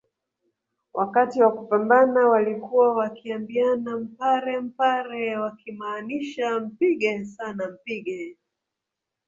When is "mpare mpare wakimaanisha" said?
3.97-6.59